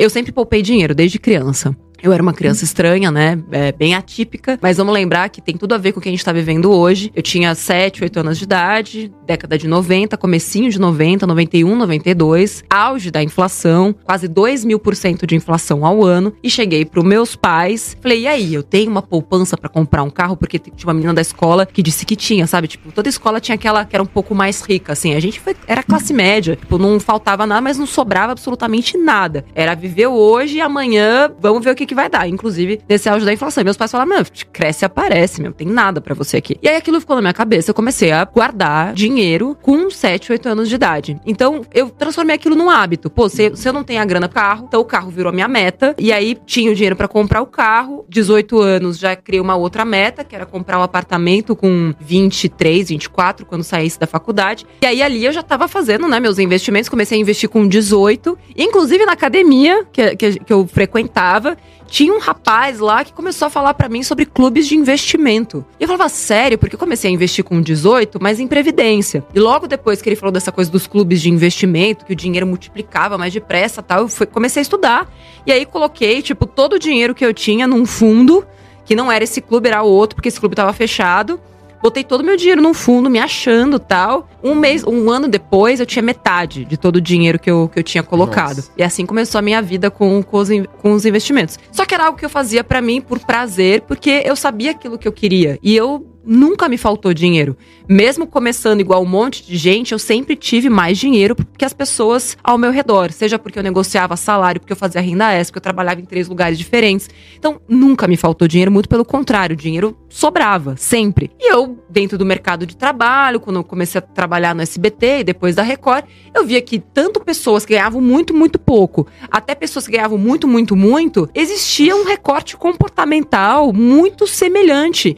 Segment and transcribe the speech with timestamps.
[0.00, 1.76] Eu sempre poupei dinheiro desde criança.
[2.02, 3.38] Eu era uma criança estranha, né?
[3.50, 4.58] É, bem atípica.
[4.60, 6.70] Mas vamos lembrar que tem tudo a ver com o que a gente tá vivendo
[6.72, 7.12] hoje.
[7.14, 12.64] Eu tinha 7, 8 anos de idade, década de 90, comecinho de 90, 91, 92.
[12.70, 16.32] Auge da inflação, quase 2 mil por cento de inflação ao ano.
[16.42, 17.96] E cheguei pros meus pais.
[18.00, 20.36] Falei, e aí, eu tenho uma poupança para comprar um carro?
[20.36, 22.66] Porque tinha uma menina da escola que disse que tinha, sabe?
[22.66, 25.14] Tipo, toda escola tinha aquela que era um pouco mais rica, assim.
[25.14, 26.56] A gente foi, era classe média.
[26.56, 29.44] Tipo, não faltava nada, mas não sobrava absolutamente nada.
[29.54, 33.26] Era viver hoje e amanhã, vamos ver o que que vai dar, inclusive nesse auge
[33.26, 33.60] da inflação.
[33.60, 36.56] E meus pais falaram: meu, cresce aparece, meu, tem nada para você aqui.
[36.62, 40.48] E aí aquilo ficou na minha cabeça, eu comecei a guardar dinheiro com 7, 8
[40.48, 41.20] anos de idade.
[41.26, 43.10] Então eu transformei aquilo num hábito.
[43.10, 45.32] Pô, se, se eu não tenho a grana pro carro, então o carro virou a
[45.32, 45.94] minha meta.
[45.98, 48.04] E aí tinha o dinheiro para comprar o carro.
[48.08, 53.44] 18 anos já criei uma outra meta, que era comprar um apartamento com 23, 24,
[53.44, 54.64] quando saísse da faculdade.
[54.82, 56.88] E aí ali eu já tava fazendo, né, meus investimentos.
[56.88, 61.56] Comecei a investir com 18, inclusive na academia que, que, que eu frequentava
[61.90, 65.64] tinha um rapaz lá que começou a falar para mim sobre clubes de investimento.
[65.78, 69.24] E eu falava, sério, porque eu comecei a investir com 18, mas em previdência.
[69.34, 72.46] E logo depois que ele falou dessa coisa dos clubes de investimento, que o dinheiro
[72.46, 75.12] multiplicava mais depressa tal, eu fui, comecei a estudar.
[75.44, 78.46] E aí coloquei, tipo, todo o dinheiro que eu tinha num fundo,
[78.84, 81.40] que não era esse clube, era outro, porque esse clube tava fechado.
[81.82, 84.28] Botei todo o meu dinheiro num fundo, me achando tal.
[84.42, 87.78] Um mês, um ano depois, eu tinha metade de todo o dinheiro que eu, que
[87.78, 88.56] eu tinha colocado.
[88.56, 88.72] Nossa.
[88.76, 90.48] E assim começou a minha vida com, com, os,
[90.80, 91.58] com os investimentos.
[91.72, 94.98] Só que era algo que eu fazia para mim por prazer, porque eu sabia aquilo
[94.98, 95.58] que eu queria.
[95.62, 97.56] E eu nunca me faltou dinheiro.
[97.88, 102.36] Mesmo começando igual um monte de gente, eu sempre tive mais dinheiro que as pessoas
[102.42, 103.10] ao meu redor.
[103.12, 106.28] Seja porque eu negociava salário, porque eu fazia renda extra, porque eu trabalhava em três
[106.28, 107.08] lugares diferentes.
[107.36, 111.30] Então, nunca me faltou dinheiro, muito pelo contrário, dinheiro sobrava, sempre.
[111.38, 115.24] E eu, dentro do mercado de trabalho, quando eu comecei a trabalhar no SBT e
[115.24, 116.04] depois da Record,
[116.34, 120.46] eu via que tanto pessoas que ganhavam muito, muito pouco, até pessoas que ganhavam muito,
[120.46, 125.16] muito, muito, existia um recorte comportamental muito semelhante,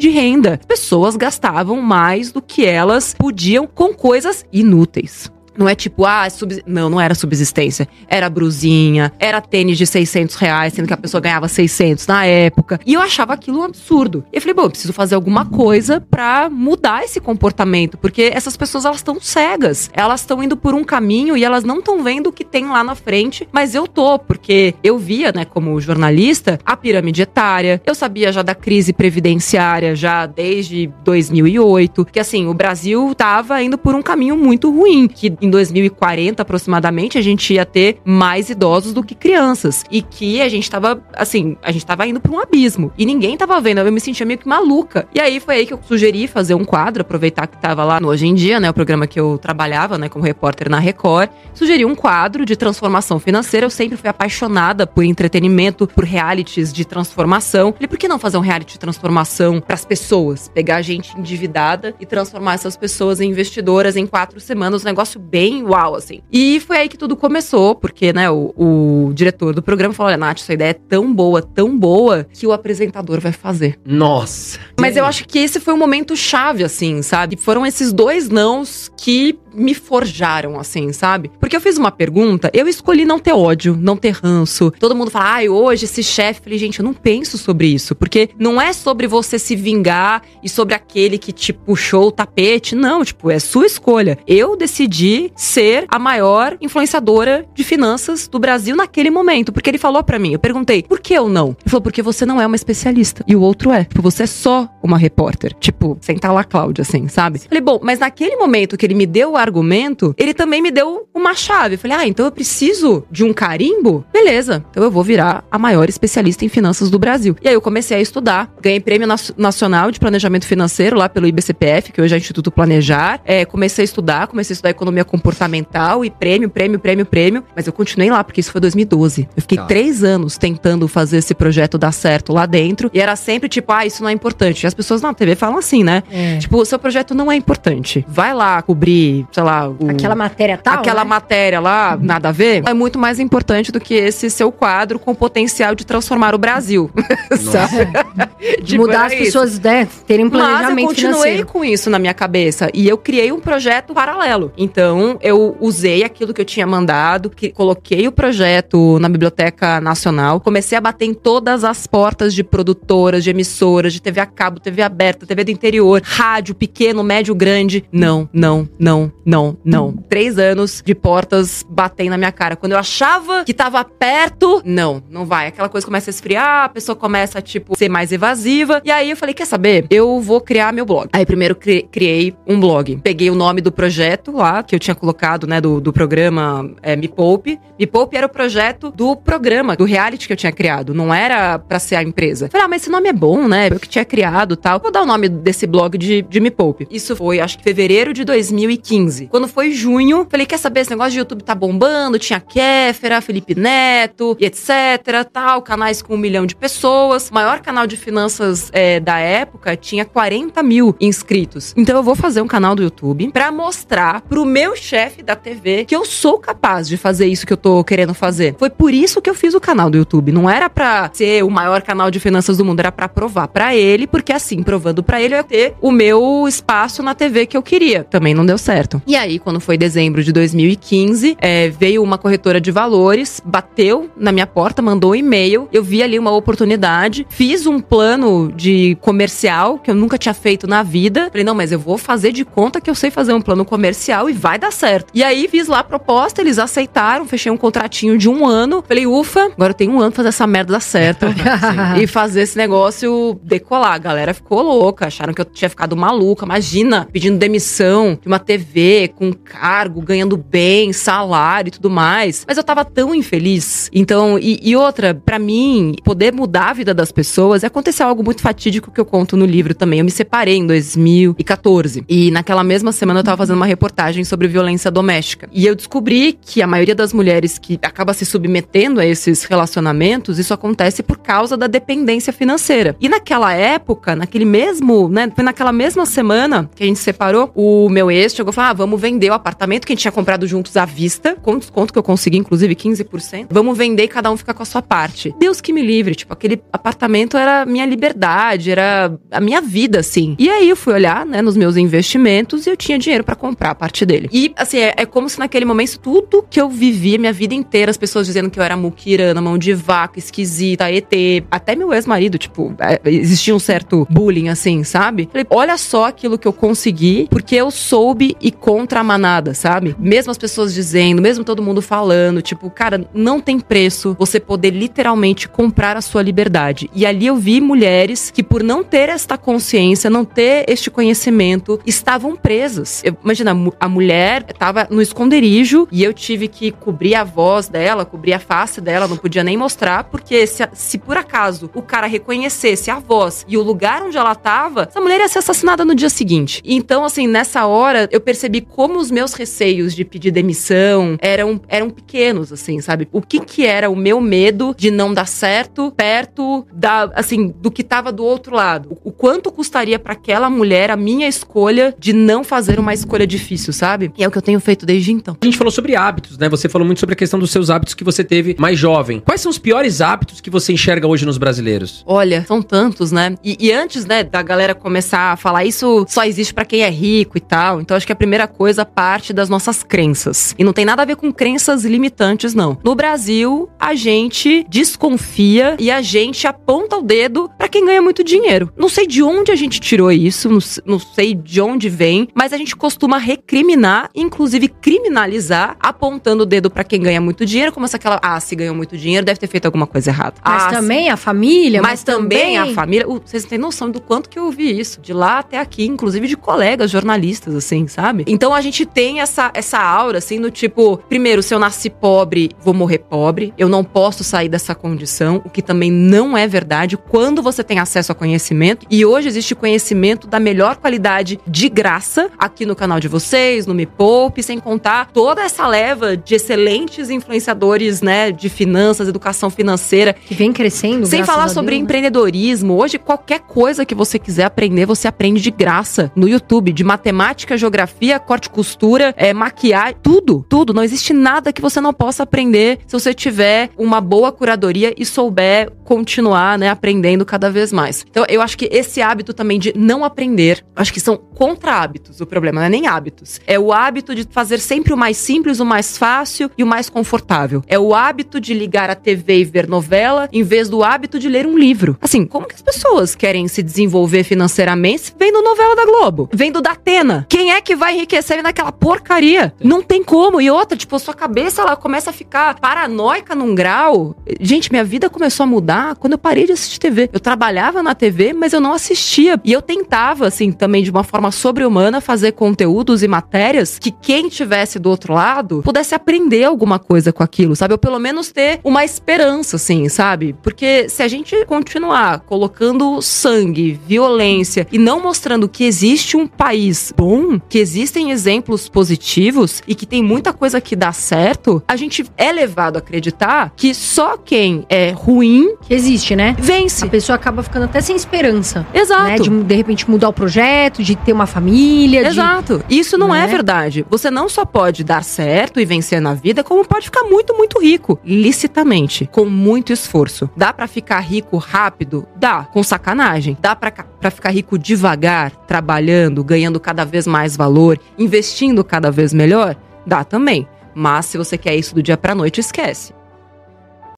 [0.00, 0.60] de renda.
[0.66, 5.30] Pessoas gastavam mais do que elas podiam com coisas inúteis.
[5.60, 6.60] Não é tipo, ah, é subs...
[6.66, 7.86] não, não era subsistência.
[8.08, 12.80] Era brusinha, era tênis de 600 reais, sendo que a pessoa ganhava 600 na época.
[12.86, 14.24] E eu achava aquilo um absurdo.
[14.32, 18.56] E eu falei, bom, eu preciso fazer alguma coisa pra mudar esse comportamento, porque essas
[18.56, 19.90] pessoas elas estão cegas.
[19.92, 22.82] Elas estão indo por um caminho e elas não estão vendo o que tem lá
[22.82, 27.82] na frente, mas eu tô, porque eu via, né, como jornalista, a pirâmide etária.
[27.84, 33.76] Eu sabia já da crise previdenciária já desde 2008, que assim, o Brasil tava indo
[33.76, 38.92] por um caminho muito ruim, que em 2040 aproximadamente a gente ia ter mais idosos
[38.92, 42.40] do que crianças e que a gente tava assim, a gente tava indo para um
[42.40, 45.08] abismo e ninguém tava vendo, eu me sentia meio que maluca.
[45.14, 48.08] E aí foi aí que eu sugeri fazer um quadro, aproveitar que tava lá no
[48.08, 51.84] Hoje em Dia, né, o programa que eu trabalhava, né, como repórter na Record, sugeri
[51.84, 53.66] um quadro de transformação financeira.
[53.66, 57.72] Eu sempre fui apaixonada por entretenimento, por realities de transformação.
[57.72, 60.48] Falei, por que não fazer um reality de transformação para as pessoas?
[60.48, 65.62] Pegar gente endividada e transformar essas pessoas em investidoras em quatro semanas, um negócio bem
[65.62, 66.20] uau, assim.
[66.32, 70.16] E foi aí que tudo começou, porque, né, o, o diretor do programa falou: olha,
[70.16, 73.78] Nath, essa ideia é tão boa, tão boa, que o apresentador vai fazer.
[73.84, 74.58] Nossa.
[74.78, 77.36] Mas eu acho que esse foi um momento chave, assim, sabe?
[77.36, 81.30] Foram esses dois nãos que me forjaram, assim, sabe?
[81.40, 84.70] Porque eu fiz uma pergunta, eu escolhi não ter ódio, não ter ranço.
[84.78, 86.42] Todo mundo fala, ai, hoje esse chefe.
[86.42, 87.94] Falei, gente, eu não penso sobre isso.
[87.94, 92.74] Porque não é sobre você se vingar e sobre aquele que te puxou o tapete.
[92.74, 94.18] Não, tipo, é sua escolha.
[94.26, 99.52] Eu decidi ser a maior influenciadora de finanças do Brasil naquele momento.
[99.52, 101.48] Porque ele falou para mim, eu perguntei, por que eu não?
[101.48, 103.24] Ele falou, porque você não é uma especialista.
[103.26, 103.84] E o outro é.
[103.84, 105.54] Tipo, você é só uma repórter.
[105.58, 107.40] Tipo, sentar lá, Cláudia, assim, sabe?
[107.40, 111.08] Falei, bom, mas naquele momento que ele me deu o argumento, ele também me deu
[111.14, 111.76] uma chave.
[111.76, 114.04] Falei, ah, então eu preciso de um carimbo?
[114.12, 117.36] Beleza, então eu vou virar a maior especialista em finanças do Brasil.
[117.42, 121.92] E aí eu comecei a estudar, ganhei prêmio nacional de planejamento financeiro lá pelo IBCPF,
[121.92, 123.20] que hoje é Instituto Planejar.
[123.24, 127.44] É, comecei a estudar, comecei a estudar economia comportamental e prêmio, prêmio, prêmio, prêmio.
[127.54, 129.28] Mas eu continuei lá, porque isso foi 2012.
[129.36, 129.64] Eu fiquei tá.
[129.64, 132.90] três anos tentando fazer esse projeto dar certo lá dentro.
[132.92, 134.64] E era sempre tipo, ah, isso não é importante.
[134.64, 136.02] E as pessoas na TV falam assim, né?
[136.10, 136.38] É.
[136.38, 138.04] Tipo, o seu projeto não é importante.
[138.08, 140.78] Vai lá cobrir, sei lá, o, aquela matéria tal.
[140.78, 141.10] Aquela né?
[141.10, 142.62] matéria lá, nada a ver.
[142.66, 146.90] É muito mais importante do que esse seu quadro com potencial de transformar o Brasil.
[147.38, 147.86] sabe?
[148.60, 151.46] de tipo, mudar as pessoas, né, terem um planejamento Mas eu continuei financeiro.
[151.46, 152.68] com isso na minha cabeça.
[152.74, 154.52] E eu criei um projeto paralelo.
[154.56, 160.40] Então, eu usei aquilo que eu tinha mandado, que coloquei o projeto na Biblioteca Nacional,
[160.40, 164.60] comecei a bater em todas as portas de produtoras, de emissoras, de TV a cabo,
[164.60, 167.84] TV aberta, TV do interior, rádio, pequeno, médio, grande.
[167.92, 169.92] Não, não, não, não, não.
[169.92, 172.56] Três anos de portas batendo na minha cara.
[172.56, 175.48] Quando eu achava que tava perto, não, não vai.
[175.48, 178.80] Aquela coisa começa a esfriar, a pessoa começa a, tipo, ser mais evasiva.
[178.84, 179.86] E aí eu falei, quer saber?
[179.90, 181.08] Eu vou criar meu blog.
[181.12, 182.98] Aí primeiro cri criei um blog.
[183.02, 186.96] Peguei o nome do projeto lá, que eu tinha colocado, né, do, do programa é,
[186.96, 187.58] Me Poupe.
[187.78, 190.94] Me Poupe era o projeto do programa, do reality que eu tinha criado.
[190.94, 192.48] Não era pra ser a empresa.
[192.50, 193.68] Falei, ah, mas esse nome é bom, né?
[193.70, 194.80] Eu que tinha criado tal.
[194.80, 196.86] Vou dar o nome desse blog de, de Me Poupe.
[196.90, 199.09] Isso foi, acho que fevereiro de 2015.
[199.30, 203.54] Quando foi junho, falei, quer saber, esse negócio de YouTube tá bombando, tinha Kéfera, Felipe
[203.54, 207.28] Neto e etc, tal, canais com um milhão de pessoas.
[207.30, 211.74] O maior canal de finanças é, da época tinha 40 mil inscritos.
[211.76, 215.84] Então eu vou fazer um canal do YouTube para mostrar pro meu chefe da TV
[215.84, 218.54] que eu sou capaz de fazer isso que eu tô querendo fazer.
[218.58, 220.32] Foi por isso que eu fiz o canal do YouTube.
[220.32, 223.74] Não era pra ser o maior canal de finanças do mundo, era pra provar para
[223.74, 227.56] ele, porque assim, provando para ele, eu ia ter o meu espaço na TV que
[227.56, 228.04] eu queria.
[228.04, 228.99] Também não deu certo.
[229.06, 234.32] E aí, quando foi dezembro de 2015, é, veio uma corretora de valores, bateu na
[234.32, 235.68] minha porta, mandou um e-mail.
[235.72, 240.66] Eu vi ali uma oportunidade, fiz um plano de comercial que eu nunca tinha feito
[240.66, 241.28] na vida.
[241.30, 244.28] Falei, não, mas eu vou fazer de conta que eu sei fazer um plano comercial
[244.28, 245.10] e vai dar certo.
[245.14, 248.84] E aí fiz lá a proposta, eles aceitaram, fechei um contratinho de um ano.
[248.86, 251.26] Falei, ufa, agora eu tenho um ano pra fazer essa merda dar certo.
[252.00, 253.94] e fazer esse negócio decolar.
[253.94, 256.44] A galera ficou louca, acharam que eu tinha ficado maluca.
[256.44, 262.44] Imagina, pedindo demissão de uma TV com cargo, ganhando bem, salário e tudo mais.
[262.46, 263.90] Mas eu tava tão infeliz.
[263.92, 268.42] Então, e, e outra, para mim, poder mudar a vida das pessoas, aconteceu algo muito
[268.42, 269.98] fatídico que eu conto no livro também.
[269.98, 272.04] Eu me separei em 2014.
[272.08, 275.48] E naquela mesma semana eu tava fazendo uma reportagem sobre violência doméstica.
[275.52, 280.38] E eu descobri que a maioria das mulheres que acaba se submetendo a esses relacionamentos,
[280.38, 282.96] isso acontece por causa da dependência financeira.
[283.00, 287.88] E naquela época, naquele mesmo, né, foi naquela mesma semana que a gente separou, o
[287.88, 290.46] meu ex chegou e falou: "Ah, vamos vender o apartamento que a gente tinha comprado
[290.46, 293.48] juntos à vista, com desconto que eu consegui, inclusive 15%.
[293.50, 295.34] Vamos vender e cada um fica com a sua parte.
[295.38, 300.34] Deus que me livre, tipo, aquele apartamento era minha liberdade, era a minha vida, assim.
[300.38, 303.72] E aí eu fui olhar, né, nos meus investimentos e eu tinha dinheiro para comprar
[303.72, 304.30] a parte dele.
[304.32, 307.90] E, assim, é, é, como se naquele momento tudo que eu vivia minha vida inteira,
[307.90, 311.12] as pessoas dizendo que eu era muquirana, mão de vaca, esquisita, ET,
[311.50, 315.28] até meu ex-marido, tipo, é, existia um certo bullying, assim, sabe?
[315.30, 319.96] Falei, olha só aquilo que eu consegui, porque eu soube e contra a manada, sabe?
[319.98, 324.70] Mesmo as pessoas dizendo, mesmo todo mundo falando, tipo, cara, não tem preço você poder
[324.70, 326.88] literalmente comprar a sua liberdade.
[326.94, 331.80] E ali eu vi mulheres que, por não ter esta consciência, não ter este conhecimento,
[331.84, 333.02] estavam presas.
[333.02, 333.50] Eu, imagina,
[333.80, 338.38] a mulher estava no esconderijo e eu tive que cobrir a voz dela, cobrir a
[338.38, 343.00] face dela, não podia nem mostrar, porque se, se por acaso o cara reconhecesse a
[343.00, 346.62] voz e o lugar onde ela estava, essa mulher ia ser assassinada no dia seguinte.
[346.64, 351.90] Então, assim, nessa hora, eu percebi como os meus receios de pedir demissão eram, eram
[351.90, 353.08] pequenos, assim, sabe?
[353.12, 357.70] O que que era o meu medo de não dar certo perto da, assim, do
[357.70, 358.96] que tava do outro lado.
[359.04, 363.26] O, o quanto custaria para aquela mulher a minha escolha de não fazer uma escolha
[363.26, 364.12] difícil, sabe?
[364.16, 365.36] E é o que eu tenho feito desde então.
[365.40, 366.48] A gente falou sobre hábitos, né?
[366.48, 369.20] Você falou muito sobre a questão dos seus hábitos que você teve mais jovem.
[369.20, 372.02] Quais são os piores hábitos que você enxerga hoje nos brasileiros?
[372.06, 373.34] Olha, são tantos, né?
[373.44, 376.90] E, e antes, né, da galera começar a falar isso só existe para quem é
[376.90, 377.80] rico e tal.
[377.80, 380.54] Então acho que a primeira coisa parte das nossas crenças.
[380.58, 382.76] E não tem nada a ver com crenças limitantes, não.
[382.84, 388.70] No Brasil, a gente desconfia e a gente aponta o dedo quem ganha muito dinheiro.
[388.76, 392.52] Não sei de onde a gente tirou isso, não, não sei de onde vem, mas
[392.52, 397.86] a gente costuma recriminar, inclusive criminalizar, apontando o dedo para quem ganha muito dinheiro, como
[397.88, 400.34] se aquela, ah, se ganhou muito dinheiro, deve ter feito alguma coisa errada.
[400.44, 403.06] Mas ah, também a família, mas, mas também, também a família.
[403.06, 406.36] Vocês têm noção do quanto que eu ouvi isso, de lá até aqui, inclusive de
[406.36, 408.24] colegas jornalistas, assim, sabe?
[408.26, 412.50] Então a gente tem essa, essa aura, assim, do tipo, primeiro, se eu nasci pobre,
[412.60, 416.96] vou morrer pobre, eu não posso sair dessa condição, o que também não é verdade
[416.96, 418.86] quando você tem acesso a conhecimento.
[418.90, 423.74] E hoje existe conhecimento da melhor qualidade de graça aqui no canal de vocês, no
[423.74, 430.12] Me Poupe, sem contar toda essa leva de excelentes influenciadores, né, de finanças, educação financeira.
[430.12, 431.06] Que vem crescendo.
[431.06, 431.84] Sem falar sobre Deus, né?
[431.84, 432.74] empreendedorismo.
[432.74, 436.72] Hoje, qualquer coisa que você quiser aprender, você aprende de graça no YouTube.
[436.72, 440.72] De matemática, geografia, corte e costura, é, maquiagem, tudo, tudo.
[440.72, 445.04] Não existe nada que você não possa aprender se você tiver uma boa curadoria e
[445.04, 448.04] souber continuar, né, aprendendo cada vez mais.
[448.08, 452.26] Então, eu acho que esse hábito também de não aprender, acho que são contra-hábitos o
[452.26, 453.40] problema, não é nem hábitos.
[453.46, 456.90] É o hábito de fazer sempre o mais simples, o mais fácil e o mais
[456.90, 457.62] confortável.
[457.66, 461.28] É o hábito de ligar a TV e ver novela, em vez do hábito de
[461.28, 461.96] ler um livro.
[462.00, 466.28] Assim, como que as pessoas querem se desenvolver financeiramente vendo novela da Globo?
[466.32, 467.26] Vendo da Atena?
[467.28, 469.54] Quem é que vai enriquecer naquela porcaria?
[469.62, 470.40] Não tem como.
[470.40, 474.16] E outra, tipo, sua cabeça ela começa a ficar paranoica num grau.
[474.40, 477.10] Gente, minha vida começou a mudar quando eu parei de assistir TV.
[477.12, 479.40] Eu trabalhava na TV, mas eu não assistia.
[479.42, 484.28] E eu tentava, assim, também de uma forma sobre-humana, fazer conteúdos e matérias que quem
[484.28, 487.72] tivesse do outro lado pudesse aprender alguma coisa com aquilo, sabe?
[487.72, 490.36] Ou pelo menos ter uma esperança, assim, sabe?
[490.42, 496.92] Porque se a gente continuar colocando sangue, violência e não mostrando que existe um país
[496.94, 502.04] bom, que existem exemplos positivos e que tem muita coisa que dá certo, a gente
[502.18, 505.56] é levado a acreditar que só quem é ruim.
[505.62, 506.36] Que existe, né?
[506.38, 506.84] Vence.
[506.84, 508.66] A pessoa acaba ficando até sem esperança.
[508.74, 509.02] Exato.
[509.04, 509.18] Né?
[509.18, 512.06] De, de repente mudar o projeto, de ter uma família.
[512.06, 512.62] Exato.
[512.66, 512.78] De...
[512.78, 513.24] Isso não né?
[513.24, 513.86] é verdade.
[513.88, 517.60] Você não só pode dar certo e vencer na vida, como pode ficar muito, muito
[517.60, 517.98] rico.
[518.04, 519.08] Licitamente.
[519.10, 520.28] Com muito esforço.
[520.36, 522.06] Dá para ficar rico rápido?
[522.16, 522.44] Dá.
[522.44, 523.36] Com sacanagem.
[523.40, 529.56] Dá para ficar rico devagar, trabalhando, ganhando cada vez mais valor, investindo cada vez melhor?
[529.86, 530.46] Dá também.
[530.74, 532.92] Mas se você quer isso do dia pra noite, esquece.